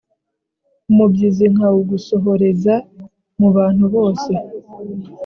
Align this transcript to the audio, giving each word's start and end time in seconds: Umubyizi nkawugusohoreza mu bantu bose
Umubyizi 0.91 1.45
nkawugusohoreza 1.53 2.75
mu 3.39 3.49
bantu 3.55 3.85
bose 3.95 4.31